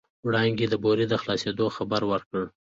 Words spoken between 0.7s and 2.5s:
بورې د خلاصېدو خبر ورکړ.